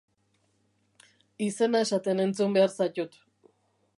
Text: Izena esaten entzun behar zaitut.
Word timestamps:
Izena 1.49 1.83
esaten 1.87 2.23
entzun 2.25 2.57
behar 2.57 2.75
zaitut. 2.81 3.21